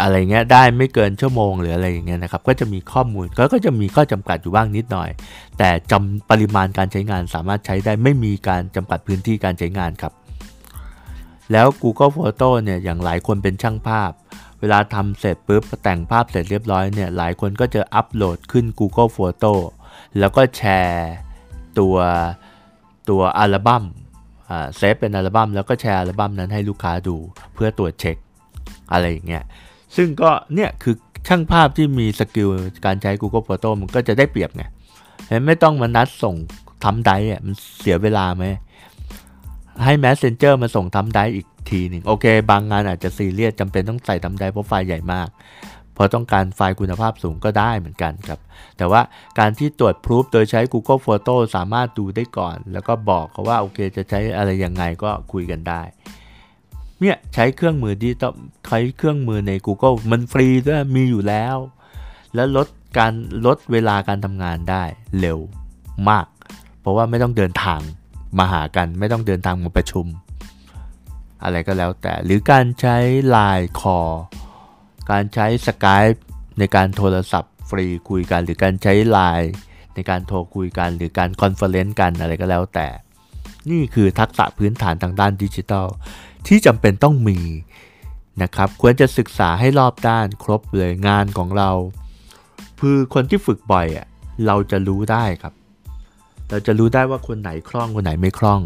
[0.00, 5.10] อะไรเงี้ยได้ไม่เกินชั่วโมงหรืออะไรอย่างเงี้ยนะครับ ก็จะมีข้อมูลก็ก็จะมีข้อจำกัดอยู่บ้างนิดหน่อย
[5.58, 10.12] แต่จำปริมาณการใช้งานสามารถใช้ได้ไม่มีการจำกัดพื้นที่การใช้งานครับ
[11.52, 14.10] แล้ว Google Photo เนี่ยอย่างหลายคนเป็นช่างภาพ
[14.60, 19.52] เวลาทำเสร็จปุ๊บแต่งภาพเสร็จเรียบร้อยเนี่ยหลายคนก็จะอัปโหลดขึ้น Google Photo
[20.18, 21.10] แล้วก็แชร์
[21.78, 21.96] ตัว
[23.08, 23.84] ตัวอัลบั้ม
[24.76, 27.16] เซฟเป็นอัลบั้มแล้วก็แชร์อัลบั้มนั้นให้ลูกค้าดู
[27.54, 28.16] เพื่อตรวจเช็ค
[28.92, 29.44] อะไรอย่างเงี้ย
[29.96, 30.94] ซึ่งก็เนี่ยคือ
[31.28, 32.48] ช่างภาพที่มี skill
[32.86, 34.64] การใช้ Google Photo มันก็จะได้เปรียบไง
[35.46, 36.34] ไม่ต้องมานัดส่ง
[36.84, 38.44] thumb drive อะมันเสียเวลาไหม
[39.84, 45.28] ให้ messenger มาส่ง thumb drive อีกทีหนึ่งโอเค บางงานอาจจะซีเรียสจำเป็นต้องใส่ thumb drive เพราะไฟล์ใหญ่มาก
[46.02, 48.40] เพราะต้องการไฟล์คุณภาพสูงก็ได้เหมือนกันครับ
[48.78, 49.00] แต่ว่า
[49.38, 55.82] การที่ตรวจพรูฟโดยใช้ Google Photo สามารถดูได้ก่อน แล้วก็บอกเขาว่าโอเคจะใช้อะไรยังไงก็คุยกันได้
[57.00, 58.34] เนี่ยใช้เครื่องมือดิจิตอล
[58.66, 61.56] ใช้เครื่องมือใน Google มันฟรีด้วยมีอยู่แล้ว
[62.34, 63.12] แล้วลดการ
[63.46, 64.84] ลดเวลาการทำงานได้
[65.20, 65.38] เร็ว
[66.08, 66.26] มาก
[66.80, 67.80] เพราะว่าไม่ต้องเดินทาง
[68.38, 70.06] มาหากัน ไม่ต้องเดินทางมาประชุม
[71.42, 72.96] อะไรก็แล้วแต่หรือการใช้
[73.34, 73.98] Line คอ
[75.10, 76.18] การใช้ Skype
[76.58, 79.50] ในการโทรศัพท์ฟรีคุยกันหรือการใช้ Line
[79.94, 82.88] ในการโทรคุยกันหรือการ conference กันอะไรก็แล้วแต่
[83.70, 85.86] นี่คือทักษะพื้นฐานทางด้านดิจิทัล
[86.46, 87.38] ที่จำเป็นต้องมี
[88.42, 91.70] นะครับควรจะศึกษาให้รอบด้านครบเลยงานของเรา
[92.80, 94.06] คือคนที่ฝึกบ่อยอะ
[94.46, 95.54] เราจะรู้ได้ครับ
[96.50, 98.60] เราจะรู้ได้ว่าคนไหนคล่องคนไหนไม่คล่อง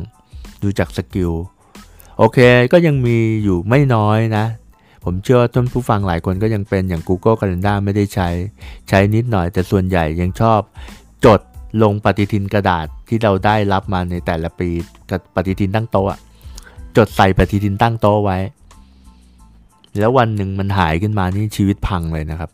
[0.62, 1.32] ดูจาก skill
[2.18, 2.38] โอเค
[2.72, 4.44] ก็ยังมีอยู่ไม่น้อยนะ
[5.04, 8.28] ผมเชื่อว่าท่านผู้ฟังหลายคนก็ยังเป็นอย่าง Google Calendar ไม่ได้ใช้
[8.88, 10.60] ใช้นิดหน่อยแต่ส่วนใหญ่ยังชอบ
[11.24, 11.40] จด
[11.82, 14.68] ลงปฏิทินกระดาษที่เราได้รับมาในแต่ละปี
[15.10, 16.18] กับปฏิทินตั้งโต๊ะ
[16.96, 18.38] จดใส่ปฏิทินตั้งโต๊ะไว้
[19.98, 22.50] แล้ววันหนึ่งมันหายขึ้นมานี่ชีวิตพังเลยนะครับ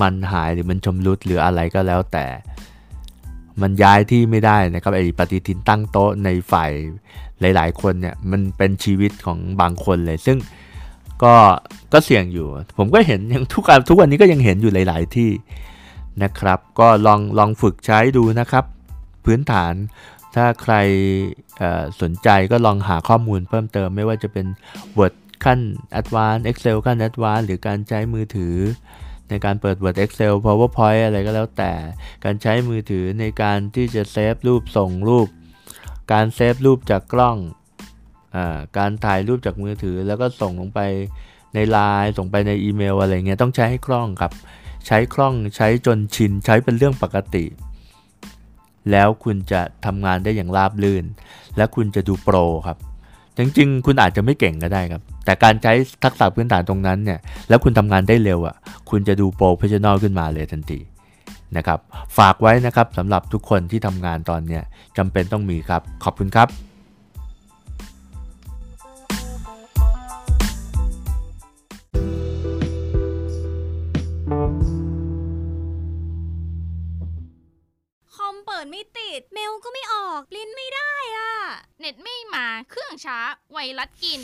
[0.00, 2.26] มันหายหรือมันชมรุดหรืออะไรก็แล้วแต่
[3.62, 6.70] มันย้ายที่ไม่ได้นะครับไอ้ปฏิทินตั้งโต๊ะในฝ่าย
[7.40, 10.38] หลาย ๆ คนเนี่ยมันเป็นชีวิตของบางคนเลย ซึ่ง
[11.22, 11.34] ก็
[11.92, 15.30] ก็เสี่ยงอยู่ ผมก็เห็นยังทุกทุกวันนี้ก็ยังเห็นอยู่หลาย ๆ ที่
[16.22, 18.64] นะครับ ก็ลองลองฝึกใช้ดูนะครับ
[19.24, 19.74] พื้นฐาน
[20.34, 20.74] ถ้าใคร
[22.00, 24.46] สนใจก็ลองหาข้อมูลเพิ่มเติมไม่ว่าจะเป็น
[24.98, 25.60] Word ขั้น
[26.00, 28.56] Advanced Excel ขั้น Advanced หรือการใช้มือถือ
[29.28, 31.72] ในการเปิด Word Excel PowerPoint อะไรก็แล้วแต่
[32.24, 35.28] การใช้มือถือในการที่จะเซฟรูปส่งรูป
[36.12, 37.36] การเซฟรูปจากกล้อง
[38.76, 40.80] การถ่ายรูปจากมือถือ แล้วก็ส่งลงไป
[41.54, 44.32] ในไลน์ส่งไปในอีเมลอะไรเงี้ยต้องใช้ให้คล่องครับ
[44.86, 47.44] ใช้คล่องใช้จนชินใช้เป็นเรื่องปกติ
[48.90, 51.04] แล้วคุณจะทำงานได้อย่างราบรื่น
[51.56, 52.36] และคุณจะดูโปร
[52.66, 52.78] ครับ
[53.36, 55.72] จริงๆ คุณอาจจะไม่เก่งก็ได้ครับ แต่การใช้
[56.04, 58.56] ทักษะพื้นฐานตรงนั้นเนี่ย แล้วคุณทำงานได้เร็วอะ
[58.90, 60.80] คุณจะดู professional ขึ้นมาเลยทันที
[61.56, 61.78] นะครับ
[62.18, 64.62] ฝากไว้นะครับสำหรับทุกคนที่ทำงานตอนเนี้ย
[64.96, 66.48] จำเป็นต้องมีครับ ขอบคุณครับ
[80.18, 81.32] ออกลิ้นไม่ได้อะ
[81.80, 83.18] เน็ตไม่มาเครื่องช้า
[83.52, 84.20] ไวรัสกิน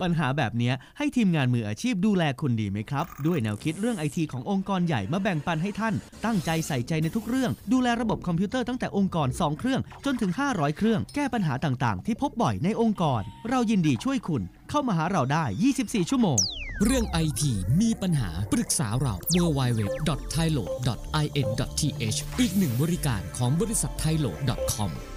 [0.00, 15.44] ปัญหาแบบเนี้ยให้ทีมงานมืออาชีพดูแลคุณดีไหมครับ ด้วยแนวคิดเรื่องไอทีขององค์กรใหญ่มาแบ่งปันให้ท่าน ตั้งใจใส่ใจในทุกเรื่อง ดูแลระบบคอมพิวเตอร์ตั้งแต่องค์กร 2 เครื่อง จนถึง 500 เครื่อง แก้ปัญหาต่างๆ ที่พบบ่อยในองค์กร เรายินดีช่วยคุณ เข้ามาหาเราได้
[15.78, 16.40] 24 ชั่วโมง
[16.84, 19.82] เรื่องไอทีมีปัญหาปรึกษาเรา w w w
[20.34, 20.64] t h a i l o
[21.24, 21.48] i n
[21.80, 21.82] t
[22.14, 24.30] h อีกหนึ่งบริการของบริษัท t h a i l o
[24.74, 25.15] c o m